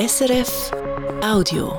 SRF 0.00 0.70
Audio. 1.22 1.74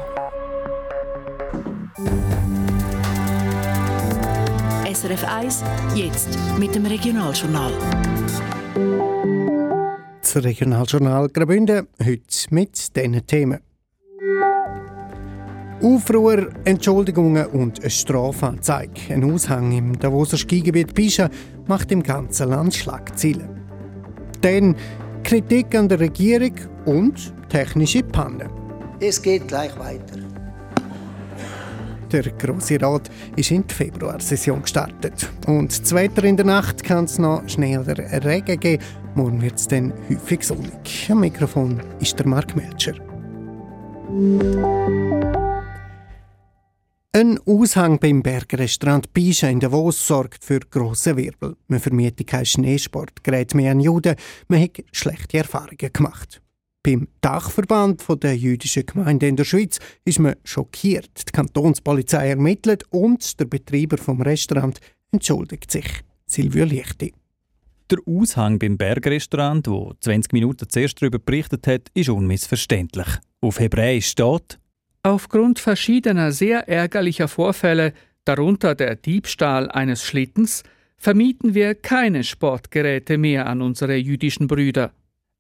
SRF 4.86 5.24
1, 5.28 5.63
jetzt 5.96 6.38
mit 6.60 6.76
dem 6.76 6.86
Regionaljournal. 6.86 7.73
Das 10.21 10.36
Regionaljournal 10.36 11.29
Graubünden, 11.29 11.88
heute 11.99 12.21
mit 12.52 12.96
diesen 12.96 13.26
Themen. 13.26 13.60
Aufruhr, 15.81 16.49
Entschuldigungen 16.66 17.48
und 17.48 17.80
eine 17.80 17.90
Strafanzeige. 17.90 19.16
Ein 19.16 19.34
Aushang 19.34 19.72
im 19.72 19.98
Davoser 19.98 20.38
Skigebiet 20.38 20.94
Pischa 20.94 21.27
macht 21.66 21.91
im 21.91 22.03
ganzen 22.03 22.49
Land 22.49 22.76
Schlagzeilen. 22.76 23.66
Dann 24.41 24.76
Kritik 25.23 25.73
an 25.73 25.90
der 25.90 25.99
Regierung 25.99 26.53
und 26.85 27.34
technische 27.52 28.02
Pannen. 28.02 28.49
Es 29.02 29.21
geht 29.21 29.49
gleich 29.49 29.77
weiter. 29.77 30.20
Der 32.09 32.23
Grosse 32.23 32.81
Rat 32.81 33.09
ist 33.35 33.52
in 33.52 33.67
die 33.67 33.73
Februarsession 33.73 34.62
gestartet. 34.62 35.30
Und 35.48 35.77
das 35.81 35.94
Wetter 35.94 36.23
in 36.23 36.38
der 36.38 36.45
Nacht 36.45 36.84
kann 36.84 37.05
es 37.05 37.20
noch 37.20 37.48
schneller 37.48 37.98
Regen 38.23 38.59
geben. 38.59 38.84
Morgen 39.16 39.41
wird 39.41 39.55
es 39.55 39.67
dann 39.67 39.94
häufig 40.09 40.44
sonnig. 40.44 41.09
Am 41.09 41.20
Mikrofon 41.20 41.81
ist 41.99 42.17
der 42.17 42.27
Mark 42.27 42.55
Melcher. 42.55 42.95
Ein 47.13 47.38
Aushang 47.45 47.99
beim 47.99 48.23
Bergrestaurant 48.23 49.11
Bischa 49.13 49.49
in 49.49 49.59
Davos 49.59 50.08
sorgt 50.08 50.45
für 50.45 50.59
grossen 50.59 51.17
Wirbel. 51.17 51.58
Man 51.67 51.81
vermietet 51.81 52.27
kein 52.27 52.45
Schneesportgerät 52.45 53.53
mehr 53.55 53.72
an 53.72 53.81
Juden. 53.81 54.16
Man 54.47 54.61
hat 54.61 54.83
schlechte 54.94 55.39
Erfahrungen 55.39 55.91
gemacht. 55.91 56.41
Beim 56.84 57.08
Dachverband 57.21 58.03
der 58.23 58.35
jüdischen 58.35 58.85
Gemeinde 58.88 59.27
in 59.27 59.35
der 59.35 59.44
Schweiz 59.44 59.80
ist 60.03 60.17
man 60.20 60.35
schockiert. 60.44 61.28
Die 61.28 61.31
Kantonspolizei 61.31 62.30
ermittelt 62.30 62.86
und 62.89 63.39
der 63.39 63.45
Betreiber 63.45 64.00
vom 64.00 64.22
Restaurant 64.22 64.80
entschuldigt 65.11 65.70
sich. 65.70 65.86
Silvio 66.25 66.66
Lichti. 66.66 67.14
Der 67.92 68.00
Aushang 68.08 68.58
beim 68.58 68.78
Bergrestaurant, 68.78 69.67
wo 69.67 69.94
20 70.00 70.33
Minuten 70.33 70.70
zuerst 70.70 71.00
darüber 71.02 71.20
berichtet 71.20 71.67
hat, 71.67 71.89
ist 71.94 72.09
unmissverständlich. 72.09 73.08
Auf 73.42 73.59
Hebräisch 73.59 74.08
steht 74.08 74.58
Aufgrund 75.03 75.59
verschiedener 75.59 76.31
sehr 76.31 76.67
ärgerlicher 76.67 77.27
Vorfälle, 77.27 77.94
darunter 78.23 78.75
der 78.75 78.95
Diebstahl 78.95 79.70
eines 79.70 80.03
Schlittens, 80.03 80.64
vermieten 80.98 81.53
wir 81.53 81.75
keine 81.75 82.23
Sportgeräte 82.23 83.17
mehr 83.17 83.48
an 83.48 83.61
unsere 83.61 83.95
jüdischen 83.95 84.48
Brüder. 84.48 84.94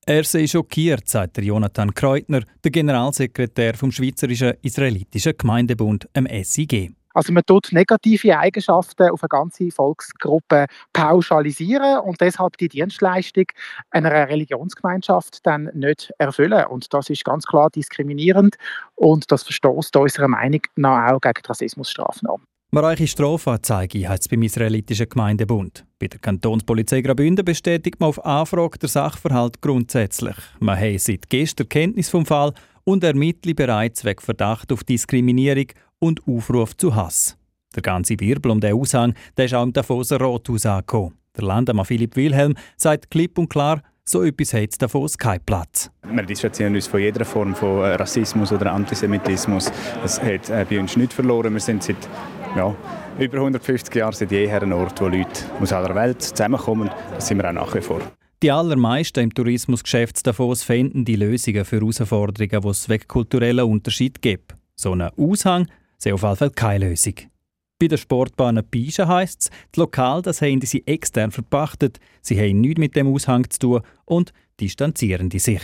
Er 0.05 0.23
sei 0.23 0.47
schockiert, 0.47 1.07
sagt 1.07 1.37
der 1.37 1.43
Jonathan 1.43 1.93
Kreutner, 1.93 2.41
der 2.63 2.71
Generalsekretär 2.71 3.75
vom 3.75 3.91
Schweizerischen 3.91 4.53
Israelitischen 4.63 5.37
Gemeindebund, 5.37 6.09
dem 6.15 6.27
SIG. 6.43 6.91
Also 7.13 7.33
man 7.33 7.43
tut 7.45 7.71
negative 7.71 8.37
Eigenschaften 8.37 9.09
auf 9.09 9.21
eine 9.21 9.29
ganze 9.29 9.69
Volksgruppe 9.69 10.65
pauschalisieren 10.93 11.99
und 11.99 12.19
deshalb 12.19 12.57
die 12.57 12.69
Dienstleistung 12.69 13.45
einer 13.91 14.11
Religionsgemeinschaft 14.29 15.45
dann 15.45 15.69
nicht 15.73 16.11
erfüllen. 16.17 16.65
Und 16.65 16.93
das 16.93 17.09
ist 17.09 17.25
ganz 17.25 17.45
klar 17.45 17.69
diskriminierend 17.69 18.55
und 18.95 19.31
das 19.31 19.43
verstoßt 19.43 19.95
unserer 19.97 20.29
Meinung 20.29 20.61
nach 20.75 21.11
auch 21.11 21.21
gegen 21.21 21.41
die 21.43 21.47
Rassismusstrafnorm. 21.47 22.41
Mareiche 22.73 23.05
Strafanzeige 23.05 24.07
heißt 24.07 24.23
es 24.23 24.27
beim 24.29 24.43
Israelitischen 24.43 25.09
Gemeindebund. 25.09 25.85
Bei 25.99 26.07
der 26.07 26.21
Kantonspolizei 26.21 27.01
Graubünden 27.01 27.43
bestätigt 27.43 27.99
man 27.99 28.07
auf 28.07 28.23
Anfrage 28.23 28.79
der 28.79 28.87
Sachverhalt 28.87 29.61
grundsätzlich. 29.61 30.37
Man 30.61 30.79
habe 30.79 30.97
seit 30.97 31.29
gestern 31.29 31.67
Kenntnis 31.67 32.07
vom 32.07 32.25
Fall 32.25 32.53
und 32.85 33.03
ermittle 33.03 33.55
bereits 33.55 34.05
wegen 34.05 34.21
Verdacht 34.21 34.71
auf 34.71 34.85
Diskriminierung 34.85 35.65
und 35.99 36.25
Aufruf 36.25 36.77
zu 36.77 36.95
Hass. 36.95 37.37
Der 37.75 37.81
ganze 37.81 38.17
Wirbel 38.17 38.53
um 38.53 38.61
den 38.61 38.73
Aushang 38.73 39.15
der 39.35 39.45
ist 39.45 39.53
auch 39.53 39.63
im 39.63 39.73
Davoser 39.73 40.21
Rothaus 40.21 40.65
angekommen. 40.65 41.17
Der 41.35 41.43
Landammann 41.43 41.83
Philipp 41.83 42.15
Wilhelm 42.15 42.55
sagt 42.77 43.11
klipp 43.11 43.37
und 43.37 43.49
klar, 43.49 43.81
so 44.05 44.23
etwas 44.23 44.53
hat 44.53 44.69
es 44.71 44.77
Davos 44.77 45.17
keinen 45.17 45.43
Platz. 45.45 45.91
Wir 46.09 46.23
distanzieren 46.23 46.75
uns 46.75 46.87
von 46.87 47.01
jeder 47.01 47.25
Form 47.25 47.53
von 47.53 47.81
Rassismus 47.81 48.53
oder 48.53 48.71
Antisemitismus. 48.71 49.69
Das 50.01 50.21
hat 50.21 50.49
äh, 50.49 50.65
bei 50.69 50.79
uns 50.79 50.95
nicht 50.95 51.11
verloren. 51.11 51.53
Wir 51.53 51.59
sind 51.59 51.83
seit 51.83 51.97
ja, 52.55 52.75
über 53.19 53.37
150 53.37 53.95
Jahren 53.95 54.13
seit 54.13 54.31
jeher 54.31 54.61
ein 54.61 54.73
Ort, 54.73 54.99
wo 55.01 55.07
Leute 55.07 55.45
aus 55.59 55.73
aller 55.73 55.95
Welt 55.95 56.21
zusammenkommen. 56.21 56.89
Das 57.13 57.27
sind 57.27 57.37
wir 57.37 57.49
auch 57.49 57.53
nach 57.53 57.75
wie 57.75 57.81
vor. 57.81 58.01
Die 58.43 58.51
allermeisten 58.51 59.19
im 59.19 59.33
Tourismusgeschäft 59.33 60.25
Davos 60.25 60.63
finden 60.63 61.05
die 61.05 61.15
Lösungen 61.15 61.63
für 61.63 61.79
Herausforderungen, 61.79 62.61
die 62.61 62.67
es 62.67 62.89
wegen 62.89 63.07
kultureller 63.07 63.67
Unterschied 63.67 64.21
gibt. 64.21 64.55
So 64.75 64.93
ein 64.93 65.01
Aushang 65.01 65.67
sei 65.97 66.13
auf 66.13 66.23
jeden 66.23 66.35
Fall 66.35 66.49
keine 66.49 66.89
Lösung. 66.89 67.13
Bei 67.79 67.87
der 67.87 67.97
Sportbahn 67.97 68.61
Pisa 68.69 69.07
heisst 69.07 69.41
es, 69.41 69.49
das 69.71 69.77
Lokal 69.77 70.21
das 70.21 70.41
haben 70.41 70.61
sie 70.61 70.85
extern 70.87 71.31
verpachtet, 71.31 71.99
sie 72.21 72.39
haben 72.39 72.61
nichts 72.61 72.79
mit 72.79 72.95
dem 72.95 73.13
Aushang 73.13 73.49
zu 73.49 73.59
tun 73.59 73.81
und 74.05 74.33
distanzieren 74.59 75.29
die 75.29 75.39
sich. 75.39 75.61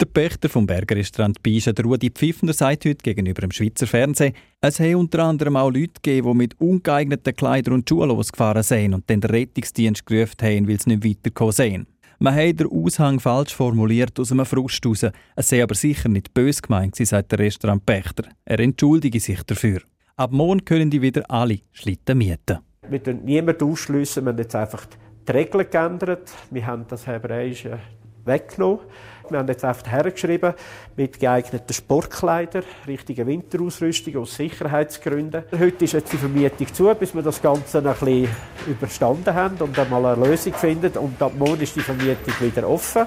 Der 0.00 0.06
Pächter 0.06 0.48
vom 0.48 0.66
Bergerrestaurant 0.66 1.40
Bischa, 1.40 1.72
der 1.72 1.84
Rudi 1.84 2.10
Pfiffner, 2.10 2.52
sagt 2.52 2.84
heute 2.84 2.96
gegenüber 2.96 3.42
dem 3.42 3.52
Schweizer 3.52 3.86
Fernsehen, 3.86 4.34
es 4.60 4.80
habe 4.80 4.98
unter 4.98 5.20
anderem 5.20 5.56
auch 5.56 5.70
Leute 5.70 6.00
gegeben, 6.02 6.32
die 6.32 6.36
mit 6.36 6.60
ungeeigneten 6.60 7.36
Kleidern 7.36 7.74
und 7.74 7.88
Schuhen 7.88 8.08
losgefahren 8.08 8.64
sind 8.64 8.92
und 8.92 9.08
den 9.08 9.22
Rettungsdienst 9.22 10.04
gerufen 10.04 10.34
haben, 10.42 10.68
weil 10.68 10.80
sie 10.80 10.96
nicht 10.96 11.04
weitergekommen 11.04 11.52
sind. 11.52 11.86
Man 12.18 12.34
hat 12.34 12.58
den 12.58 12.72
Aushang 12.72 13.20
falsch 13.20 13.54
formuliert 13.54 14.18
aus 14.18 14.32
einem 14.32 14.46
Frust 14.46 14.84
heraus. 14.84 15.06
Es 15.36 15.48
sei 15.48 15.62
aber 15.62 15.76
sicher 15.76 16.08
nicht 16.08 16.34
bös 16.34 16.60
gemeint, 16.60 16.96
sagt 16.96 17.30
der 17.30 17.38
Restaurantpächter. 17.38 18.24
Er 18.46 18.58
entschuldige 18.58 19.20
sich 19.20 19.44
dafür. 19.44 19.80
Ab 20.16 20.32
morgen 20.32 20.64
können 20.64 20.90
die 20.90 21.02
wieder 21.02 21.22
alle 21.30 21.60
Schlitten 21.70 22.18
mieten. 22.18 22.58
Wir 22.88 22.98
können 22.98 23.24
niemanden 23.24 23.70
ausschliessen, 23.70 24.24
wir 24.24 24.32
haben 24.32 24.38
jetzt 24.38 24.56
einfach 24.56 24.86
die 25.28 25.32
Regeln 25.32 25.70
geändert. 25.70 26.32
Wir 26.50 26.66
haben 26.66 26.84
das 26.88 27.06
Hebräische 27.06 27.78
weggenommen. 28.24 28.80
Wir 29.30 29.38
haben 29.38 29.48
jetzt 29.48 29.64
einfach 29.64 29.90
hergeschrieben, 29.90 30.54
mit 30.96 31.18
geeigneten 31.18 31.72
Sportkleidern, 31.72 32.64
richtiger 32.86 33.26
Winterausrüstung 33.26 34.16
aus 34.16 34.36
Sicherheitsgründen. 34.36 35.44
Heute 35.58 35.84
ist 35.84 35.92
jetzt 35.92 36.12
die 36.12 36.18
Vermietung 36.18 36.72
zu, 36.72 36.94
bis 36.94 37.14
wir 37.14 37.22
das 37.22 37.40
Ganze 37.40 37.78
ein 37.78 37.84
bisschen 37.84 38.28
überstanden 38.66 39.34
haben 39.34 39.56
und 39.58 39.76
dann 39.76 39.88
mal 39.88 40.04
eine 40.04 40.26
Lösung 40.26 40.52
finden. 40.52 40.98
Und 40.98 41.20
ab 41.22 41.32
morgen 41.38 41.60
ist 41.60 41.74
die 41.74 41.80
Vermietung 41.80 42.34
wieder 42.40 42.68
offen. 42.68 43.06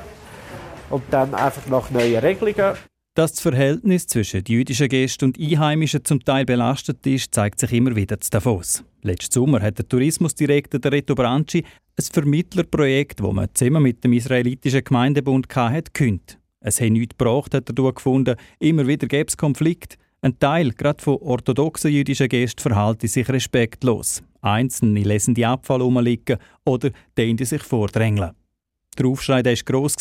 Und 0.89 1.03
dann 1.11 1.35
einfach 1.35 1.67
nach 1.67 1.91
neuen 1.91 2.17
Regelungen. 2.17 2.77
Dass 3.13 3.31
das 3.33 3.41
Verhältnis 3.41 4.07
zwischen 4.07 4.43
jüdischen 4.47 4.89
Gästen 4.89 5.25
und 5.25 5.39
Einheimischen 5.39 6.05
zum 6.05 6.23
Teil 6.23 6.45
belastet 6.45 7.05
ist, 7.05 7.33
zeigt 7.33 7.59
sich 7.59 7.73
immer 7.73 7.95
wieder 7.95 8.19
zu 8.19 8.29
Davos. 8.29 8.83
Letzten 9.01 9.33
Sommer 9.33 9.61
hat 9.61 9.77
der 9.77 9.87
Tourismusdirektor 9.87 10.79
der 10.79 10.91
Reto 10.91 11.15
Branchi 11.15 11.63
ein 11.99 12.05
Vermittlerprojekt, 12.11 13.19
das 13.19 13.33
man 13.33 13.49
zusammen 13.53 13.83
mit 13.83 14.03
dem 14.03 14.13
israelitischen 14.13 14.83
Gemeindebund 14.83 15.47
hatte, 15.55 15.91
gekündigt. 15.91 16.39
Es 16.59 16.79
hat 16.79 16.89
nichts 16.89 17.17
gebracht, 17.17 17.53
hat 17.53 17.69
er 17.69 17.93
gefunden. 17.93 18.35
Immer 18.59 18.87
wieder 18.87 19.07
gäbe 19.07 19.27
es 19.27 19.37
Konflikt. 19.37 19.97
Ein 20.21 20.37
Teil, 20.39 20.71
gerade 20.71 21.01
von 21.01 21.17
orthodoxen 21.17 21.91
jüdischen 21.91 22.29
Gästen, 22.29 22.61
verhalte 22.61 23.07
sich 23.07 23.29
respektlos. 23.29 24.23
Einzelne 24.41 25.01
lesen 25.01 25.33
die 25.33 25.45
Abfall 25.45 25.81
rumliegen 25.81 26.37
oder 26.65 26.91
den 27.17 27.37
sich 27.37 27.63
vordrängeln. 27.63 28.31
Der 28.97 29.05
Aufschrei 29.05 29.43
war 29.45 29.53
gross. 29.53 29.95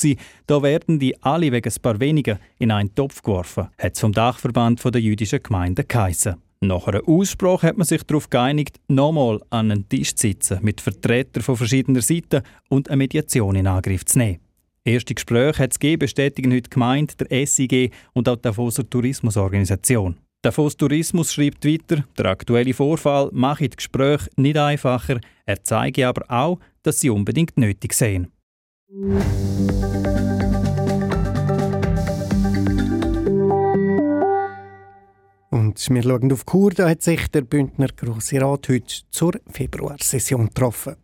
Da 0.46 0.62
werden 0.62 0.98
die 0.98 1.20
alle 1.22 1.52
wegen 1.52 1.70
ein 1.70 1.82
paar 1.82 2.00
weniger 2.00 2.38
in 2.58 2.70
einen 2.70 2.94
Topf 2.94 3.22
geworfen, 3.22 3.68
hat 3.78 3.94
es 3.94 4.00
vom 4.00 4.12
Dachverband 4.12 4.82
der 4.84 5.00
jüdischen 5.00 5.42
Gemeinden 5.42 5.86
geheissen. 5.86 6.36
Nach 6.60 6.86
einer 6.86 7.06
Aussprache 7.06 7.66
hat 7.66 7.76
man 7.76 7.86
sich 7.86 8.02
darauf 8.02 8.30
geeinigt, 8.30 8.80
nochmal 8.88 9.40
an 9.50 9.70
einen 9.70 9.88
Tisch 9.88 10.14
zu 10.14 10.28
sitzen 10.28 10.58
mit 10.62 10.80
Vertretern 10.80 11.42
von 11.42 11.56
verschiedener 11.56 12.00
Seiten 12.00 12.42
und 12.68 12.88
eine 12.88 12.96
Mediation 12.96 13.56
in 13.56 13.66
Angriff 13.66 14.04
zu 14.04 14.18
nehmen. 14.18 14.40
Erste 14.84 15.14
Gespräche 15.14 15.62
hat 15.62 15.72
es 15.72 15.78
gegeben, 15.78 16.00
bestätigen 16.00 16.52
heute 16.52 16.70
gemeint 16.70 17.20
der 17.20 17.46
SIG 17.46 17.92
und 18.14 18.28
auch 18.28 18.36
die 18.36 18.42
Davoser 18.42 18.88
Tourismusorganisation. 18.88 20.16
Davos 20.42 20.76
Tourismus 20.76 21.32
schreibt 21.32 21.66
weiter, 21.66 22.04
der 22.16 22.26
aktuelle 22.26 22.72
Vorfall 22.72 23.30
mache 23.32 23.68
die 23.68 23.76
Gespräche 23.76 24.30
nicht 24.36 24.56
einfacher, 24.56 25.18
er 25.44 25.62
zeige 25.62 26.06
aber 26.06 26.24
auch, 26.30 26.60
dass 26.82 27.00
sie 27.00 27.10
unbedingt 27.10 27.56
nötig 27.58 27.94
sehen. 27.94 28.28
Und 35.56 35.88
wir 35.88 36.02
schauen 36.02 36.30
auf 36.30 36.44
Kur, 36.44 36.70
da 36.70 36.86
hat 36.90 37.00
sich 37.00 37.28
der 37.28 37.40
Bündner 37.40 37.88
Grosse 37.96 38.42
Rat 38.42 38.68
heute 38.68 38.94
zur 39.10 39.32
Februarsession 39.48 40.48
getroffen. 40.48 40.96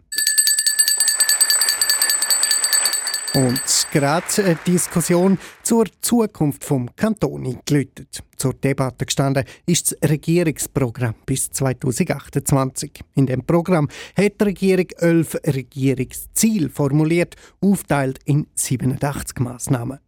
Und 3.33 3.63
gerade 3.91 4.27
eine 4.45 4.59
Diskussion 4.67 5.39
zur 5.63 5.87
Zukunft 6.03 6.67
vom 6.67 6.95
Kanton 6.95 7.61
gelötet. 7.65 8.23
Zur 8.37 8.53
Debatte 8.53 9.07
gestanden 9.07 9.45
ist 9.65 9.91
das 9.91 10.11
Regierungsprogramm 10.11 11.15
bis 11.25 11.49
2028. 11.49 13.01
In 13.15 13.25
dem 13.25 13.47
Programm 13.47 13.89
hat 14.19 14.39
die 14.39 14.45
Regierung 14.45 14.87
elf 14.99 15.35
Regierungsziele 15.47 16.69
formuliert, 16.69 17.37
aufteilt 17.63 18.19
in 18.27 18.49
87 18.55 19.39
Maßnahmen. 19.41 19.99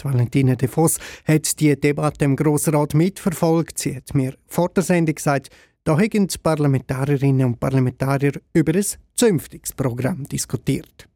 Die 0.00 0.04
Valentina 0.04 0.54
De 0.54 0.68
Voss 0.68 0.98
hat 1.26 1.58
die 1.60 1.78
Debatte 1.78 2.24
im 2.24 2.36
Grossen 2.36 2.74
Rat 2.74 2.94
mitverfolgt. 2.94 3.78
Sie 3.78 3.96
hat 3.96 4.14
mir 4.14 4.34
vor 4.46 4.68
der 4.68 4.84
Sendung 4.84 5.16
gesagt, 5.16 5.50
da 5.84 5.98
haben 5.98 6.28
die 6.28 6.38
Parlamentarierinnen 6.42 7.46
und 7.46 7.60
Parlamentarier 7.60 8.32
über 8.52 8.74
ein 8.74 8.84
zünftiges 9.16 9.72
Programm 9.72 10.24
diskutiert. 10.24 11.08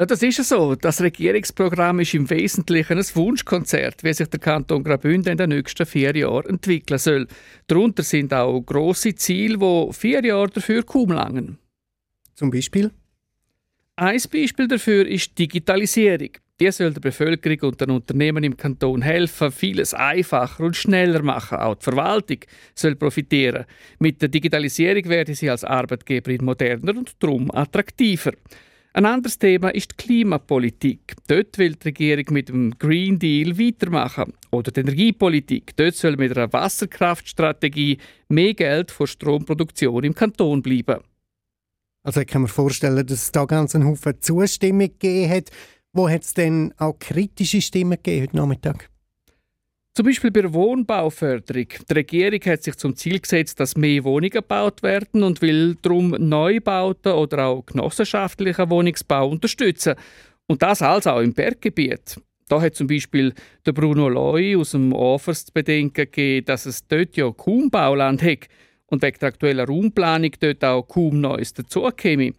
Ja, 0.00 0.06
das 0.06 0.22
ist 0.22 0.42
so. 0.48 0.74
Das 0.74 1.00
Regierungsprogramm 1.00 2.00
ist 2.00 2.14
im 2.14 2.28
Wesentlichen 2.28 2.98
ein 2.98 3.04
Wunschkonzert, 3.14 4.02
wie 4.02 4.14
sich 4.14 4.26
der 4.26 4.40
Kanton 4.40 4.82
Graubünden 4.82 5.32
in 5.32 5.38
den 5.38 5.50
nächsten 5.50 5.86
vier 5.86 6.16
Jahren 6.16 6.48
entwickeln 6.48 6.98
soll. 6.98 7.28
Darunter 7.66 8.02
sind 8.02 8.32
auch 8.32 8.62
grosse 8.62 9.14
Ziele, 9.14 9.58
die 9.58 9.92
vier 9.92 10.24
Jahre 10.24 10.48
dafür 10.48 10.82
kaum 10.82 11.10
langen. 11.10 11.58
Zum 12.34 12.50
Beispiel? 12.50 12.90
Ein 13.94 14.20
Beispiel 14.32 14.66
dafür 14.66 15.06
ist 15.06 15.38
Digitalisierung. 15.38 16.30
Die 16.60 16.70
soll 16.70 16.92
der 16.92 17.00
Bevölkerung 17.00 17.70
und 17.70 17.80
den 17.80 17.90
Unternehmen 17.90 18.44
im 18.44 18.56
Kanton 18.56 19.02
helfen, 19.02 19.50
vieles 19.50 19.94
einfacher 19.94 20.62
und 20.62 20.76
schneller 20.76 21.22
machen. 21.22 21.58
Auch 21.58 21.74
die 21.74 21.84
Verwaltung 21.84 22.38
soll 22.74 22.94
profitieren. 22.94 23.64
Mit 23.98 24.22
der 24.22 24.28
Digitalisierung 24.28 25.04
werden 25.06 25.34
sie 25.34 25.50
als 25.50 25.64
Arbeitgeberin 25.64 26.44
moderner 26.44 26.96
und 26.96 27.12
darum 27.20 27.50
attraktiver. 27.50 28.32
Ein 28.94 29.06
anderes 29.06 29.38
Thema 29.38 29.70
ist 29.70 29.92
die 29.92 30.04
Klimapolitik. 30.04 31.14
Dort 31.26 31.56
will 31.56 31.76
die 31.76 31.88
Regierung 31.88 32.26
mit 32.28 32.50
dem 32.50 32.78
Green 32.78 33.18
Deal 33.18 33.58
weitermachen. 33.58 34.34
Oder 34.50 34.70
die 34.70 34.80
Energiepolitik. 34.80 35.74
Dort 35.76 35.94
soll 35.94 36.16
mit 36.16 36.36
einer 36.36 36.52
Wasserkraftstrategie 36.52 37.96
mehr 38.28 38.52
Geld 38.52 38.90
für 38.90 39.06
Stromproduktion 39.06 40.04
im 40.04 40.14
Kanton 40.14 40.60
bleiben. 40.60 41.00
Also 42.02 42.20
ich 42.20 42.26
kann 42.26 42.42
mir 42.42 42.48
vorstellen, 42.48 43.06
dass 43.06 43.22
es 43.22 43.32
da 43.32 43.46
ganz 43.46 43.74
einen 43.74 43.86
Haufen 43.86 44.20
Zustimmung 44.20 44.88
gegeben 44.88 45.30
hat. 45.30 45.50
Wo 45.94 46.08
hat 46.08 46.22
es 46.22 46.32
denn 46.32 46.72
auch 46.78 46.98
kritische 46.98 47.60
Stimmen 47.60 47.98
gegeben 48.02 48.22
heute 48.22 48.36
Nachmittag? 48.36 48.88
Zum 49.94 50.06
Beispiel 50.06 50.30
bei 50.30 50.40
der 50.40 50.54
Wohnbauförderung. 50.54 51.66
Die 51.90 51.92
Regierung 51.92 52.40
hat 52.46 52.62
sich 52.62 52.76
zum 52.76 52.96
Ziel 52.96 53.20
gesetzt, 53.20 53.60
dass 53.60 53.76
mehr 53.76 54.02
Wohnungen 54.04 54.30
gebaut 54.30 54.82
werden 54.82 55.22
und 55.22 55.42
will 55.42 55.76
darum 55.82 56.12
Neubauten 56.12 57.12
oder 57.12 57.44
auch 57.44 57.66
genossenschaftlichen 57.66 58.70
Wohnungsbau 58.70 59.28
unterstützen. 59.28 59.96
Und 60.46 60.62
das 60.62 60.80
alles 60.80 61.06
auch 61.06 61.20
im 61.20 61.34
Berggebiet. 61.34 62.18
Da 62.48 62.62
hat 62.62 62.74
zum 62.74 62.86
Beispiel 62.86 63.34
der 63.66 63.72
Bruno 63.72 64.08
Loi 64.08 64.56
aus 64.56 64.70
dem 64.70 64.94
Offers 64.94 65.44
zu 65.44 65.52
bedenken 65.52 65.92
gegeben, 65.92 66.46
dass 66.46 66.64
es 66.64 66.86
dort 66.88 67.18
ja 67.18 67.30
kaum 67.30 67.70
Bauland 67.70 68.22
hat 68.22 68.48
und 68.86 69.02
wegen 69.02 69.18
der 69.18 69.28
aktuellen 69.28 69.66
Raumplanung 69.66 70.32
dort 70.40 70.64
auch 70.64 70.88
kaum 70.88 71.20
Neues 71.20 71.52
dazukäme. 71.52 72.32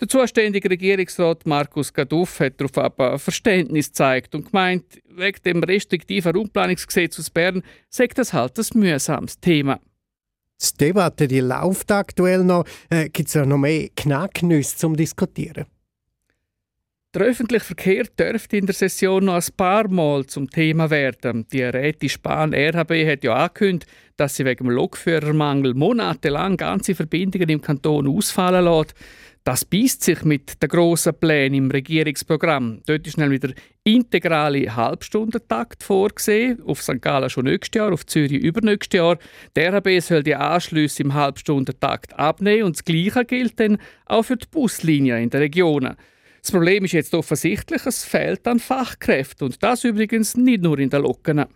Der 0.00 0.08
zuständige 0.08 0.70
Regierungsrat 0.70 1.44
Markus 1.44 1.92
Gaduff 1.92 2.38
hat 2.38 2.60
darauf 2.60 2.78
aber 2.78 3.18
Verständnis 3.18 3.88
gezeigt 3.88 4.34
und 4.34 4.46
gemeint, 4.52 4.84
wegen 5.08 5.42
dem 5.44 5.62
restriktiven 5.62 6.36
Raumplanungsgesetz 6.36 7.18
aus 7.18 7.30
Bern 7.30 7.64
sei 7.90 8.06
das 8.06 8.32
halt 8.32 8.56
ein 8.58 8.78
mühsames 8.78 9.40
Thema. 9.40 9.80
Die 10.60 10.76
Debatte 10.78 11.26
die 11.26 11.40
läuft 11.40 11.90
aktuell 11.90 12.44
noch. 12.44 12.64
Äh, 12.90 13.08
Gibt 13.08 13.28
es 13.28 13.34
ja 13.34 13.44
noch 13.44 13.58
mehr 13.58 13.88
Knacknüsse 13.96 14.76
zum 14.76 14.96
Diskutieren? 14.96 15.66
Der 17.14 17.22
öffentliche 17.22 17.64
Verkehr 17.64 18.04
dürfte 18.04 18.58
in 18.58 18.66
der 18.66 18.74
Session 18.74 19.24
noch 19.24 19.34
ein 19.34 19.56
paar 19.56 19.88
Mal 19.88 20.26
zum 20.26 20.50
Thema 20.50 20.90
werden. 20.90 21.46
Die 21.52 21.62
Rätische 21.62 22.18
Bahn 22.18 22.52
RHB 22.52 23.06
hat 23.06 23.24
ja 23.24 23.34
angekündigt, 23.34 23.90
dass 24.16 24.36
sie 24.36 24.44
wegen 24.44 24.64
dem 24.66 24.70
Lokführermangel 24.70 25.74
monatelang 25.74 26.56
ganze 26.56 26.94
Verbindungen 26.94 27.48
im 27.48 27.62
Kanton 27.62 28.06
ausfallen 28.06 28.64
lässt. 28.64 28.94
Das 29.44 29.64
beißt 29.64 30.04
sich 30.04 30.24
mit 30.24 30.62
den 30.62 30.68
grossen 30.68 31.14
Plänen 31.14 31.54
im 31.54 31.70
Regierungsprogramm. 31.70 32.82
Dort 32.86 33.06
ist 33.06 33.16
nämlich 33.16 33.40
der 33.40 33.54
integrale 33.82 34.76
Halbstundentakt 34.76 35.82
vorgesehen. 35.82 36.62
Auf 36.62 36.82
St. 36.82 37.00
Gallen 37.00 37.30
schon 37.30 37.46
nächstes 37.46 37.78
Jahr, 37.78 37.92
auf 37.92 38.04
Zürich 38.04 38.42
übernächstes 38.42 38.98
Jahr. 38.98 39.18
Der 39.56 39.72
RHB 39.72 40.00
soll 40.02 40.22
die 40.22 40.34
Anschlüsse 40.34 41.02
im 41.02 41.14
Halbstundentakt 41.14 42.18
abnehmen 42.18 42.64
und 42.64 42.76
das 42.76 42.84
Gleiche 42.84 43.24
gilt 43.24 43.58
dann 43.58 43.78
auch 44.06 44.24
für 44.24 44.36
die 44.36 44.46
Buslinien 44.50 45.22
in 45.22 45.30
den 45.30 45.40
Regionen. 45.40 45.96
Das 46.42 46.52
Problem 46.52 46.84
ist 46.84 46.92
jetzt 46.92 47.14
offensichtlich, 47.14 47.84
es 47.86 48.04
fehlt 48.04 48.46
an 48.46 48.60
Fachkräften 48.60 49.46
und 49.46 49.62
das 49.62 49.84
übrigens 49.84 50.36
nicht 50.36 50.62
nur 50.62 50.78
in 50.78 50.90
den 50.90 51.02
Locken. 51.02 51.46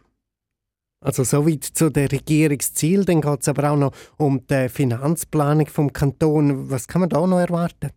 Also 1.02 1.24
soweit 1.24 1.64
zu 1.64 1.90
den 1.90 2.06
Regierungszielen, 2.06 3.04
dann 3.04 3.20
geht 3.20 3.40
es 3.40 3.48
aber 3.48 3.72
auch 3.72 3.76
noch 3.76 3.92
um 4.16 4.46
die 4.46 4.68
Finanzplanung 4.68 5.66
vom 5.66 5.92
Kanton. 5.92 6.70
Was 6.70 6.86
kann 6.86 7.00
man 7.00 7.10
da 7.10 7.26
noch 7.26 7.40
erwarten? 7.40 7.90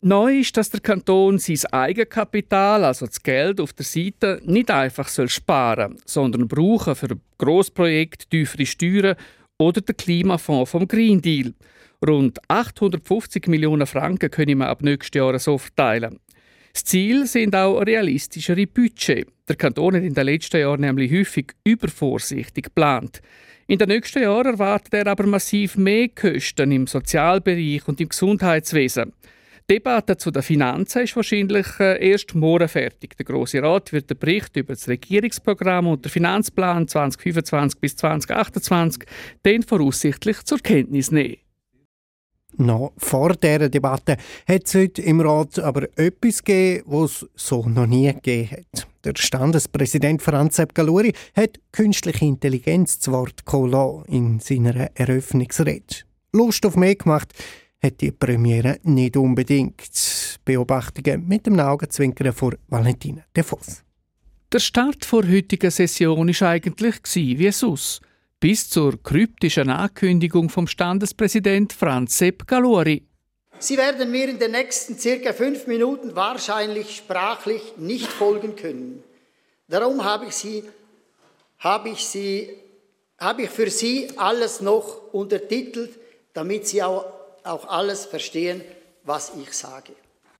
Neu 0.00 0.40
ist, 0.40 0.54
dass 0.56 0.68
der 0.68 0.80
Kanton 0.80 1.38
sein 1.38 1.64
Eigenkapital, 1.72 2.84
also 2.84 3.06
das 3.06 3.22
Geld 3.22 3.58
auf 3.58 3.72
der 3.72 3.86
Seite, 3.86 4.38
nicht 4.44 4.70
einfach 4.70 5.08
soll 5.08 5.30
sparen 5.30 5.96
sondern 6.04 6.46
brauchen 6.46 6.94
für 6.94 7.16
Grossprojekte, 7.38 8.28
tiefere 8.28 8.66
Steuern 8.66 9.16
oder 9.56 9.80
den 9.80 9.96
Klimafonds 9.96 10.70
vom 10.70 10.86
Green 10.86 11.22
Deal. 11.22 11.54
Rund 12.06 12.38
850 12.48 13.46
Millionen 13.46 13.86
Franken 13.86 14.30
können 14.30 14.58
wir 14.58 14.68
ab 14.68 14.82
nächstes 14.82 15.16
Jahr 15.16 15.38
so 15.38 15.56
verteilen. 15.56 16.20
Das 16.74 16.84
Ziel 16.84 17.24
sind 17.26 17.54
auch 17.54 17.78
realistischere 17.78 18.66
Budget. 18.66 19.28
Der 19.48 19.54
Kanton 19.54 19.94
hat 19.94 20.02
in 20.02 20.12
den 20.12 20.26
letzten 20.26 20.60
Jahren 20.60 20.80
nämlich 20.80 21.12
häufig 21.12 21.52
übervorsichtig 21.62 22.64
geplant. 22.64 23.22
In 23.68 23.78
den 23.78 23.90
nächsten 23.90 24.24
Jahren 24.24 24.54
erwartet 24.54 24.92
er 24.92 25.06
aber 25.06 25.24
massiv 25.24 25.76
mehr 25.76 26.08
Kosten 26.08 26.72
im 26.72 26.88
Sozialbereich 26.88 27.86
und 27.86 28.00
im 28.00 28.08
Gesundheitswesen. 28.08 29.12
Die 29.70 29.74
Debatte 29.74 30.16
zu 30.16 30.32
den 30.32 30.42
Finanzen 30.42 31.02
ist 31.02 31.14
wahrscheinlich 31.14 31.66
äh, 31.78 32.10
erst 32.10 32.34
morgen 32.34 32.68
fertig. 32.68 33.16
Der 33.16 33.24
Grosse 33.24 33.62
Rat 33.62 33.92
wird 33.92 34.10
den 34.10 34.18
Bericht 34.18 34.56
über 34.56 34.74
das 34.74 34.88
Regierungsprogramm 34.88 35.86
und 35.86 36.04
den 36.04 36.10
Finanzplan 36.10 36.88
2025 36.88 37.80
bis 37.80 37.94
2028 37.96 39.04
dann 39.44 39.62
voraussichtlich 39.62 40.42
zur 40.42 40.58
Kenntnis 40.58 41.12
nehmen. 41.12 41.43
Noch 42.56 42.92
vor 42.96 43.34
dieser 43.34 43.68
Debatte 43.68 44.16
hat 44.46 44.66
es 44.66 44.74
heute 44.74 45.02
im 45.02 45.20
Rat 45.20 45.58
aber 45.58 45.88
etwas 45.96 46.42
gegeben, 46.42 46.84
was 46.86 47.22
es 47.22 47.46
so 47.46 47.66
noch 47.68 47.86
nie 47.86 48.12
gegeben 48.12 48.50
hat. 48.50 48.86
Der 49.04 49.12
Standespräsident 49.16 50.22
Franz 50.22 50.56
Sepp 50.56 50.74
Galuri 50.74 51.12
hat 51.36 51.58
künstliche 51.72 52.24
Intelligenz 52.24 53.00
zu 53.00 53.12
Wort 53.12 53.44
gekommen 53.44 54.04
in 54.06 54.40
seiner 54.40 54.90
Eröffnungsrede. 54.94 56.04
Lust 56.32 56.64
auf 56.64 56.76
mehr 56.76 56.94
gemacht 56.94 57.32
hat 57.82 58.00
die 58.00 58.12
Premiere 58.12 58.78
nicht 58.82 59.16
unbedingt. 59.16 59.82
Beobachtungen 60.44 61.26
mit 61.26 61.46
dem 61.46 61.58
Augenzwinkern 61.58 62.32
von 62.32 62.56
Valentina 62.68 63.22
De. 63.36 63.44
Der 64.52 64.58
Start 64.58 65.10
der 65.10 65.30
heutigen 65.30 65.70
Session 65.70 66.28
war 66.28 66.48
eigentlich 66.48 66.96
wie 67.14 67.50
sonst 67.50 68.00
bis 68.40 68.68
zur 68.68 69.02
kryptischen 69.02 69.70
Ankündigung 69.70 70.48
vom 70.48 70.66
Standespräsident 70.66 71.72
Franz 71.72 72.18
Sepp 72.18 72.46
Galori. 72.46 73.06
Sie 73.58 73.78
werden 73.78 74.10
mir 74.10 74.28
in 74.28 74.38
den 74.38 74.50
nächsten 74.50 74.98
circa 74.98 75.32
fünf 75.32 75.66
Minuten 75.66 76.14
wahrscheinlich 76.14 76.96
sprachlich 76.96 77.62
nicht 77.76 78.06
folgen 78.08 78.56
können. 78.56 79.02
Darum 79.68 80.04
habe 80.04 80.26
ich, 80.26 80.34
Sie, 80.34 80.64
habe 81.58 81.88
ich, 81.90 82.04
Sie, 82.04 82.50
habe 83.18 83.42
ich 83.42 83.50
für 83.50 83.70
Sie 83.70 84.08
alles 84.16 84.60
noch 84.60 85.12
untertitelt, 85.12 85.98
damit 86.34 86.66
Sie 86.66 86.82
auch, 86.82 87.06
auch 87.44 87.66
alles 87.68 88.04
verstehen, 88.04 88.60
was 89.04 89.32
ich 89.40 89.52
sage. 89.52 89.92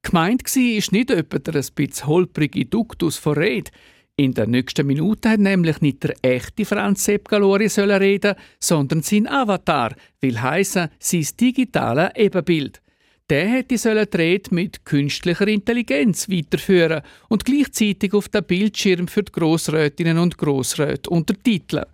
Gemeint 0.02 0.42
war 0.44 0.62
ist 0.62 0.92
nicht 0.92 1.10
etwa 1.10 1.38
der 1.38 1.54
ein 1.54 1.66
bisschen 1.74 2.06
holprige 2.06 2.66
Duktus 2.66 3.24
Rede, 3.26 3.70
in 4.16 4.32
der 4.32 4.46
nächsten 4.46 4.86
Minute 4.86 5.30
hat 5.30 5.40
nämlich 5.40 5.80
nicht 5.80 6.04
der 6.04 6.14
echte 6.22 6.64
Franz 6.64 7.04
Sepp 7.04 7.28
Galori 7.28 7.66
reden, 7.66 8.36
sondern 8.60 9.02
sein 9.02 9.26
Avatar, 9.26 9.94
will 10.20 10.40
heißen 10.40 10.88
sein 11.00 11.26
digitales 11.40 12.10
Ebenbild. 12.14 12.80
Der 13.28 13.48
hätte 13.48 13.78
sollen 13.78 14.06
die 14.12 14.16
Rede 14.16 14.54
mit 14.54 14.84
künstlicher 14.84 15.48
Intelligenz 15.48 16.28
weiterführen 16.28 17.02
und 17.28 17.44
gleichzeitig 17.44 18.12
auf 18.12 18.28
den 18.28 18.44
Bildschirm 18.44 19.08
für 19.08 19.22
die 19.22 19.32
Grossrätinnen 19.32 20.18
und 20.18 20.38
Grossräte 20.38 21.10
untertiteln. 21.10 21.86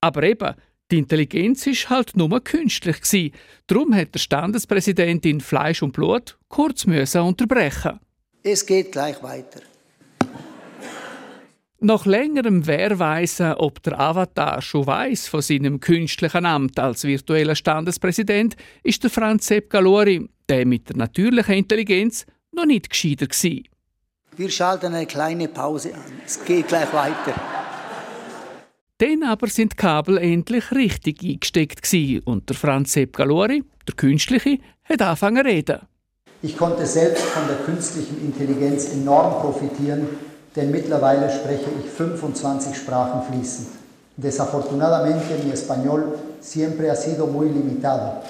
Aber 0.00 0.22
eben, 0.22 0.54
die 0.90 0.98
Intelligenz 0.98 1.66
ist 1.66 1.90
halt 1.90 2.16
nur 2.16 2.42
künstlich 2.42 3.02
gsi. 3.02 3.32
Darum 3.66 3.94
hat 3.94 4.14
der 4.14 4.20
Standespräsident 4.20 5.26
in 5.26 5.40
Fleisch 5.40 5.82
und 5.82 5.92
Blut 5.92 6.38
kurz 6.48 6.86
müssen 6.86 7.20
unterbrechen. 7.20 8.00
Es 8.42 8.64
geht 8.64 8.92
gleich 8.92 9.22
weiter. 9.22 9.60
Nach 11.80 12.06
längerem 12.06 12.66
Wehrweisen, 12.66 13.52
ob 13.52 13.80
der 13.84 14.00
Avatar 14.00 14.60
schon 14.60 14.84
weiß 14.84 15.28
von 15.28 15.42
seinem 15.42 15.78
künstlichen 15.78 16.44
Amt 16.44 16.76
als 16.80 17.04
virtueller 17.04 17.54
Standespräsident, 17.54 18.56
ist 18.82 19.04
der 19.04 19.10
Franz 19.10 19.46
Sepp 19.46 19.70
Galori, 19.70 20.28
der 20.48 20.66
mit 20.66 20.88
der 20.88 20.96
natürlichen 20.96 21.54
Intelligenz, 21.54 22.26
noch 22.50 22.66
nicht 22.66 22.90
gescheiter 22.90 23.28
gewesen. 23.28 23.68
Wir 24.36 24.50
schalten 24.50 24.92
eine 24.92 25.06
kleine 25.06 25.46
Pause 25.46 25.94
an. 25.94 26.00
Es 26.26 26.44
geht 26.44 26.66
gleich 26.66 26.92
weiter. 26.92 27.40
Dann 28.98 29.22
aber 29.22 29.46
sind 29.46 29.74
die 29.74 29.76
Kabel 29.76 30.18
endlich 30.18 30.72
richtig 30.72 31.22
eingesteckt 31.22 31.82
gewesen 31.82 32.24
und 32.24 32.48
der 32.48 32.56
Franz 32.56 32.94
Sepp 32.94 33.14
Galori, 33.14 33.62
der 33.86 33.94
Künstliche, 33.94 34.58
hat 34.82 35.00
angefangen 35.00 35.44
zu 35.44 35.52
reden. 35.52 35.78
Ich 36.42 36.56
konnte 36.56 36.84
selbst 36.86 37.22
von 37.22 37.46
der 37.46 37.58
künstlichen 37.58 38.20
Intelligenz 38.20 38.92
enorm 38.92 39.40
profitieren 39.40 40.08
denn 40.55 40.71
mittlerweile 40.71 41.29
spreche 41.29 41.69
ich 41.79 41.89
25 41.89 42.75
Sprachen 42.75 43.21
fließend. 43.29 43.67
Desafortunadamente 44.15 45.37
mi 45.43 45.51
español 45.51 46.17
siempre 46.39 46.89
ha 46.91 46.95
sido 46.95 47.25
muy 47.27 47.49
limitado. 47.49 48.21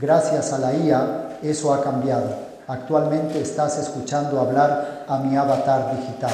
Gracias 0.00 0.52
a 0.52 0.58
la 0.58 0.72
IA 0.72 1.38
eso 1.42 1.72
ha 1.74 1.82
cambiado. 1.82 2.28
Actualmente 2.68 3.40
estás 3.40 3.78
escuchando 3.78 4.40
hablar 4.40 5.04
a 5.08 5.18
mi 5.18 5.36
avatar 5.36 5.96
digital. 5.96 6.32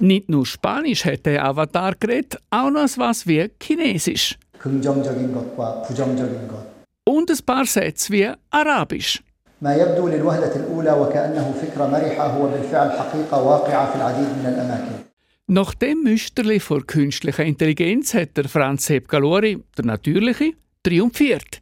Nicht 0.00 0.28
nur 0.28 0.46
Spanisch 0.46 1.04
hat 1.04 1.26
der 1.26 1.44
Avatar 1.44 1.94
geredet, 1.94 2.38
auch 2.50 2.70
noch 2.70 2.88
was 2.96 3.26
wie 3.26 3.50
Chinesisch. 3.60 4.36
긍정적인 4.58 5.32
것과 5.32 5.82
부정적인 5.82 6.48
것. 6.48 6.58
Und 7.04 7.30
ein 7.30 7.38
paar 7.46 7.64
Sätze 7.64 8.12
wie 8.12 8.30
Arabisch. 8.50 9.22
ما 9.62 9.74
يبدو 9.74 10.08
للوهلة 10.08 10.56
الأولى 10.56 10.92
وكأنه 10.92 11.54
فكرة 11.62 11.86
مرحة 11.86 12.26
هو 12.26 12.48
بالفعل 12.48 12.90
حقيقة 12.90 13.42
واقعة 13.42 13.90
في 13.90 13.96
العديد 13.96 14.28
من 14.28 14.46
الأماكن. 14.46 15.10
Nach 15.52 15.74
dem 15.74 16.04
Müsterli 16.04 16.60
vor 16.60 16.86
künstlicher 16.86 17.42
Intelligenz 17.42 18.14
hat 18.14 18.36
der 18.36 18.48
Franz 18.48 18.86
Sepp 18.86 19.08
Galori, 19.08 19.58
der 19.76 19.84
natürliche, 19.84 20.52
triumphiert. 20.84 21.60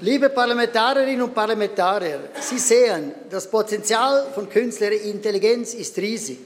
Liebe 0.00 0.30
Parlamentarierinnen 0.30 1.22
und 1.22 1.34
Parlamentarier, 1.34 2.20
Sie 2.40 2.58
sehen, 2.58 3.12
das 3.28 3.50
Potenzial 3.50 4.26
von 4.34 4.48
künstlicher 4.48 5.04
Intelligenz 5.04 5.74
ist 5.74 5.98
riesig. 5.98 6.38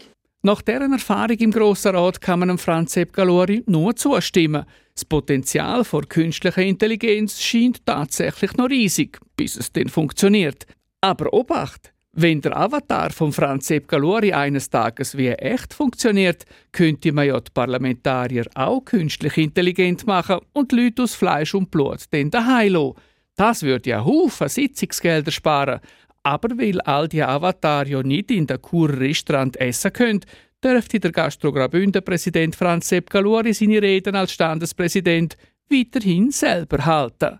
Nach 0.47 0.61
deren 0.61 0.93
Erfahrung 0.93 1.35
im 1.39 1.51
Grossen 1.51 1.93
Rat 1.93 2.21
kann 2.21 2.39
man 2.39 2.57
Franz 2.57 2.93
Sepp 2.93 3.11
Galori 3.11 3.65
nur 3.65 3.93
zustimmen. 3.97 4.63
Das 4.95 5.03
Potenzial 5.03 5.83
vor 5.83 6.03
künstlicher 6.03 6.61
Intelligenz 6.61 7.41
scheint 7.41 7.85
tatsächlich 7.85 8.55
noch 8.55 8.69
riesig, 8.69 9.19
bis 9.35 9.57
es 9.57 9.73
denn 9.73 9.89
funktioniert. 9.89 10.65
Aber 11.01 11.33
Obacht! 11.33 11.91
Wenn 12.13 12.39
der 12.39 12.55
Avatar 12.55 13.09
von 13.09 13.33
Franz 13.33 13.67
Sepp 13.67 13.89
Galori 13.89 14.31
eines 14.31 14.69
Tages 14.69 15.17
wie 15.17 15.27
echt 15.27 15.73
funktioniert, 15.73 16.45
könnte 16.71 17.11
man 17.11 17.27
ja 17.27 17.41
die 17.41 17.51
Parlamentarier 17.53 18.45
auch 18.55 18.85
künstlich 18.85 19.35
intelligent 19.35 20.07
machen 20.07 20.39
und 20.53 20.71
Leute 20.71 21.03
aus 21.03 21.13
Fleisch 21.13 21.55
und 21.55 21.71
Blut 21.71 22.05
dann 22.11 22.31
daheim 22.31 22.71
lassen. 22.71 22.93
Das 23.35 23.63
würde 23.63 23.89
ja 23.89 24.05
Haufen 24.05 24.47
Sitzungsgelder 24.47 25.31
sparen. 25.31 25.81
Aber 26.27 26.57
weil 26.57 26.81
all 26.81 27.07
die 27.07 27.23
Avatare 27.23 27.87
ja 27.87 28.03
nicht 28.03 28.31
in 28.31 28.47
der 28.47 28.57
Kur-Restaurant 28.57 29.55
essen 29.61 29.93
können, 29.93 30.25
dürfte 30.61 30.99
der 30.99 31.13
Gastro-Graubünden-Präsident 31.13 32.53
Franz 32.53 32.89
Sepp 32.89 33.09
Galuri 33.09 33.53
seine 33.53 33.81
Reden 33.81 34.13
als 34.13 34.33
Standespräsident 34.33 35.37
weiterhin 35.69 36.31
selber 36.31 36.85
halten. 36.85 37.39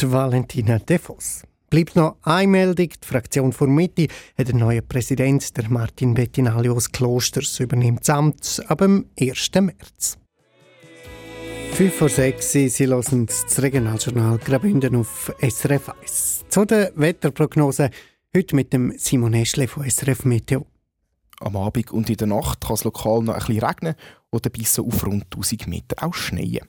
Die 0.00 0.10
Valentina 0.10 0.78
Defos. 0.78 1.42
Bleibt 1.68 1.94
noch 1.94 2.16
eine 2.22 2.48
Meldung. 2.48 2.88
Die 2.88 3.06
Fraktion 3.06 3.52
von 3.52 3.74
Mitte 3.74 4.06
hat 4.38 4.48
einen 4.48 4.60
neuen 4.60 4.88
Präsident, 4.88 5.54
der 5.54 5.68
Martin 5.68 6.14
Bettinalio 6.14 6.72
aus 6.72 6.90
Klosters, 6.90 7.60
übernimmt 7.60 8.00
das 8.00 8.08
Amt 8.08 8.62
ab 8.68 8.78
dem 8.78 9.04
1. 9.20 9.50
März. 9.60 10.16
5 11.74 11.94
vor 11.94 12.08
6 12.10 12.52
Sie 12.52 12.86
hören 12.86 13.26
das 13.26 13.62
Regionaljournal 13.62 14.36
Graubünden 14.36 14.94
auf 14.94 15.32
SRF 15.40 15.88
1. 16.02 16.44
Zu 16.50 16.66
der 16.66 16.92
Wetterprognose 16.96 17.90
heute 18.36 18.54
mit 18.54 18.74
dem 18.74 18.92
Simon 18.98 19.32
Eschle 19.32 19.66
von 19.66 19.88
SRF 19.88 20.26
Meteo. 20.26 20.66
Am 21.40 21.56
Abend 21.56 21.90
und 21.90 22.10
in 22.10 22.18
der 22.18 22.26
Nacht 22.26 22.60
kann 22.60 22.74
es 22.74 22.84
lokal 22.84 23.22
noch 23.22 23.34
ein 23.34 23.38
bisschen 23.38 23.64
regnen 23.64 23.94
oder 24.30 24.50
bis 24.50 24.78
auf 24.78 25.06
rund 25.06 25.24
1000 25.24 25.66
Meter 25.66 26.06
auch 26.06 26.12
schneien. 26.12 26.68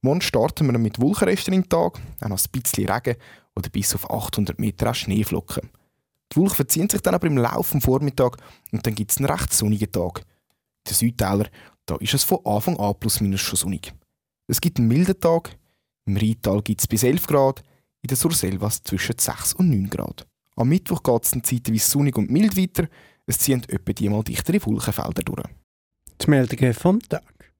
Morgen 0.00 0.22
starten 0.22 0.66
wir 0.66 0.78
mit 0.78 0.98
Wolkenresten 0.98 1.52
im 1.52 1.68
Tag, 1.68 2.00
auch 2.22 2.28
noch 2.28 2.40
ein 2.40 2.62
bisschen 2.62 2.88
Regen 2.88 3.16
oder 3.54 3.68
bis 3.68 3.94
auf 3.94 4.10
800 4.10 4.58
Meter 4.58 4.90
auch 4.90 4.94
Schneeflocken. 4.94 5.68
Die 6.32 6.36
Wolken 6.36 6.56
verziehen 6.56 6.88
sich 6.88 7.02
dann 7.02 7.14
aber 7.14 7.26
im 7.26 7.36
Laufe 7.36 7.74
des 7.74 7.84
Vormittag 7.84 8.38
und 8.72 8.86
dann 8.86 8.94
gibt 8.94 9.10
es 9.10 9.18
einen 9.18 9.26
recht 9.26 9.52
sonnigen 9.52 9.92
Tag. 9.92 10.20
In 10.20 10.88
den 10.88 10.94
Südtälern 10.94 11.48
da 11.86 11.96
ist 11.96 12.14
es 12.14 12.24
von 12.24 12.38
Anfang 12.44 12.78
an 12.78 12.94
plus 12.98 13.20
minus 13.20 13.40
schon 13.40 13.56
sonnig. 13.56 13.92
Es 14.46 14.60
gibt 14.60 14.78
einen 14.78 14.88
milden 14.88 15.18
Tag, 15.18 15.56
im 16.04 16.16
Rheintal 16.16 16.62
gibt 16.62 16.80
es 16.80 16.86
bis 16.86 17.02
11 17.02 17.26
Grad, 17.26 17.62
in 18.02 18.08
der 18.08 18.16
Surselvas 18.16 18.82
zwischen 18.82 19.18
6 19.18 19.54
und 19.54 19.70
9 19.70 19.88
Grad. 19.88 20.26
Am 20.56 20.68
Mittwoch 20.68 21.02
geht 21.02 21.24
es 21.24 21.30
dann 21.30 21.44
zeitweise 21.44 21.90
sonnig 21.90 22.16
und 22.16 22.30
mild 22.30 22.56
weiter, 22.56 22.88
es 23.26 23.38
ziehen 23.38 23.62
etwa 23.68 23.92
die 23.92 24.08
mal 24.08 24.24
dichtere 24.24 24.64
Wolkenfelder 24.64 25.22
durch. 25.22 25.44
Die 26.20 26.30
Meldungen 26.30 26.74
vom 26.74 27.00
Tag. 27.00 27.52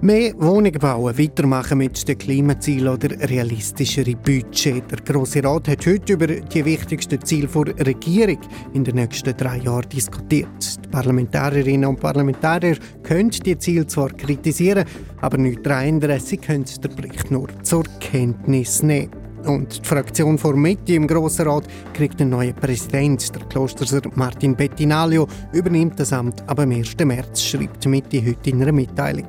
Mehr 0.00 0.34
Wohnungen 0.38 0.72
bauen, 0.72 1.16
weitermachen 1.16 1.78
mit 1.78 2.06
den 2.06 2.18
Klimazielen 2.18 2.88
oder 2.88 3.10
realistischere 3.30 4.16
Budget. 4.16 4.90
Der 4.90 4.98
Grosse 4.98 5.42
Rat 5.42 5.68
hat 5.68 5.86
heute 5.86 6.14
über 6.14 6.26
die 6.26 6.64
wichtigsten 6.64 7.24
Ziele 7.24 7.46
der 7.46 7.86
Regierung 7.86 8.38
in 8.74 8.84
den 8.84 8.96
nächsten 8.96 9.36
drei 9.36 9.58
Jahren 9.58 9.88
diskutiert. 9.88 10.84
Die 10.84 10.88
Parlamentarierinnen 10.88 11.88
und 11.88 12.00
Parlamentarier 12.00 12.76
können 13.02 13.30
die 13.30 13.56
Ziele 13.56 13.86
zwar 13.86 14.10
kritisieren, 14.10 14.84
aber 15.20 15.38
nicht 15.38 15.64
daran 15.64 15.86
ändern. 15.86 16.20
Sie 16.20 16.38
können 16.38 16.64
den 16.64 16.96
Bericht 16.96 17.30
nur 17.30 17.48
zur 17.62 17.84
Kenntnis 18.00 18.82
nehmen. 18.82 19.10
Und 19.46 19.84
die 19.84 19.88
Fraktion 19.88 20.38
vor 20.38 20.56
Mitte 20.56 20.94
im 20.94 21.06
Grossen 21.06 21.46
Rat 21.46 21.68
kriegt 21.92 22.20
einen 22.20 22.30
neuen 22.30 22.54
Präsident. 22.54 23.34
Der 23.34 23.46
Klosterser 23.46 24.02
Martin 24.16 24.56
Bettinalio 24.56 25.28
übernimmt 25.52 26.00
das 26.00 26.12
Amt 26.12 26.42
ab 26.48 26.56
dem 26.56 26.72
1. 26.72 26.96
März, 27.04 27.42
schreibt 27.42 27.86
Mitte 27.86 28.24
heute 28.24 28.50
in 28.50 28.62
einer 28.62 28.72
Mitteilung. 28.72 29.28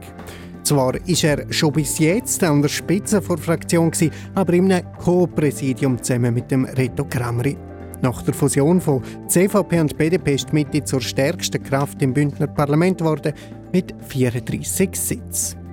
Zwar 0.66 0.96
ist 1.08 1.24
er 1.24 1.46
schon 1.54 1.74
bis 1.74 2.00
jetzt 2.00 2.44
an 2.44 2.64
der 2.64 2.70
Spitze 2.70 3.22
der 3.22 3.38
Fraktion, 3.38 3.92
aber 4.34 4.54
einem 4.54 4.82
Co-Präsidium 4.98 6.02
zusammen 6.02 6.34
mit 6.34 6.50
dem 6.50 6.66
Reto 6.66 7.06
Kramri. 7.06 7.56
Nach 8.02 8.24
der 8.24 8.34
Fusion 8.34 8.82
von 8.82 9.04
CVP 9.28 9.80
und 9.80 9.96
BDP 9.96 10.34
ist 10.34 10.50
die 10.50 10.56
Mitte 10.56 10.84
zur 10.84 11.02
stärksten 11.02 11.62
Kraft 11.62 12.02
im 12.02 12.16
Bündner 12.16 12.48
Parlament 12.48 12.98
geworden 12.98 13.34
mit 13.72 13.94
34 14.08 15.00
Sitzen. 15.00 15.65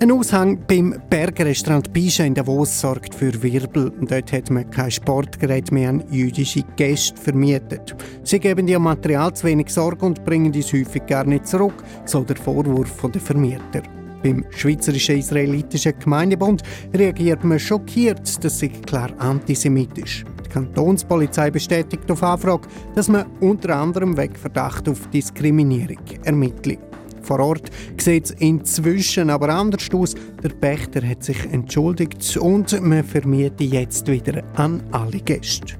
Ein 0.00 0.12
Aushang 0.12 0.60
beim 0.68 0.94
Bergrestaurant 1.10 1.92
Bischa 1.92 2.22
in 2.22 2.32
Davos 2.32 2.80
sorgt 2.80 3.12
für 3.12 3.42
Wirbel. 3.42 3.90
Dort 4.00 4.32
hat 4.32 4.48
man 4.48 4.70
kein 4.70 4.92
Sportgerät 4.92 5.72
mehr 5.72 5.88
an 5.88 6.04
jüdische 6.08 6.62
Gäste 6.76 7.20
vermietet. 7.20 7.96
Sie 8.22 8.38
geben 8.38 8.68
dir 8.68 8.78
Material 8.78 9.34
zu 9.34 9.48
wenig 9.48 9.70
Sorge 9.70 10.06
und 10.06 10.24
bringen 10.24 10.54
es 10.54 10.72
häufig 10.72 11.04
gar 11.06 11.24
nicht 11.24 11.48
zurück, 11.48 11.82
so 12.04 12.22
der 12.22 12.36
Vorwurf 12.36 13.10
der 13.12 13.20
Vermieter. 13.20 13.82
Beim 14.22 14.44
Schweizerischen 14.50 15.18
Israelitischen 15.18 15.98
Gemeindebund 15.98 16.62
reagiert 16.94 17.42
man 17.42 17.58
schockiert, 17.58 18.44
das 18.44 18.60
sei 18.60 18.68
klar 18.68 19.10
antisemitisch. 19.18 20.24
Die 20.46 20.48
Kantonspolizei 20.48 21.50
bestätigt 21.50 22.08
auf 22.08 22.22
Anfrage, 22.22 22.68
dass 22.94 23.08
man 23.08 23.26
unter 23.40 23.74
anderem 23.74 24.16
wegen 24.16 24.36
Verdacht 24.36 24.88
auf 24.88 25.08
Diskriminierung 25.10 25.98
ermittelt. 26.22 26.87
Vor 27.28 27.40
Ort 27.40 27.70
sieht 27.98 28.24
es 28.24 28.30
inzwischen 28.38 29.28
aber 29.28 29.50
anders 29.50 29.86
aus. 29.92 30.14
Der 30.42 30.48
Pächter 30.48 31.06
hat 31.06 31.22
sich 31.22 31.44
entschuldigt 31.52 32.38
und 32.38 32.80
man 32.80 33.04
vermiete 33.04 33.64
jetzt 33.64 34.08
wieder 34.10 34.42
an 34.54 34.82
alle 34.92 35.18
Gäste. 35.18 35.74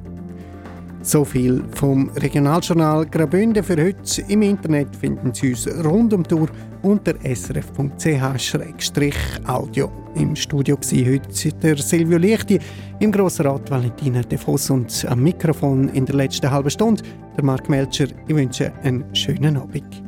So 1.01 1.25
viel 1.25 1.65
vom 1.75 2.11
Regionaljournal 2.11 3.07
Graubünden 3.07 3.65
für 3.65 3.83
heute. 3.83 4.23
Im 4.29 4.43
Internet 4.43 4.95
finden 4.95 5.33
Sie 5.33 5.53
uns 5.53 5.67
rund 5.83 6.13
um 6.13 6.23
Tour 6.23 6.51
unter 6.83 7.15
srf.ch-audio. 7.25 7.91
Im 10.17 10.37
Studio 10.37 10.77
war 10.77 11.13
heute 11.13 11.53
der 11.63 11.79
Silvio 11.79 12.19
Lichti, 12.19 12.59
im 13.01 13.11
Grossen 13.11 13.47
Rat 13.47 13.71
Valentina 13.71 14.21
De 14.21 14.37
Voss 14.37 14.69
und 14.69 15.07
am 15.09 15.23
Mikrofon 15.23 15.89
in 15.95 16.05
der 16.05 16.17
letzten 16.17 16.51
halben 16.51 16.69
Stunde 16.69 17.03
der 17.39 17.45
Marc 17.45 17.71
Melcher. 17.71 18.09
Ich 18.27 18.35
wünsche 18.35 18.71
einen 18.83 19.05
schönen 19.15 19.57
Abend. 19.57 20.08